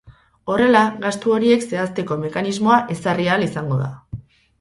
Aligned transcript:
Horrela, 0.51 0.79
gastu 1.03 1.33
horiek 1.35 1.65
zehazteko 1.67 2.17
mekanismoa 2.21 2.79
ezarri 2.95 3.29
ahal 3.35 3.45
izango 3.49 3.79
da. 3.83 3.91